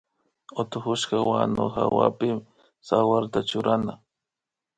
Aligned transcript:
Utukushpa 0.61 1.17
wanu 1.29 1.63
hawapi 1.75 2.29
tsawarta 2.85 3.39
churana 3.49 3.93